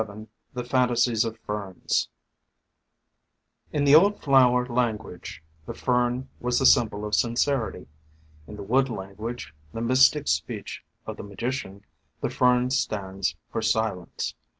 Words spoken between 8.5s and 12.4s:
the wood language, the mystic speech of the Magician, the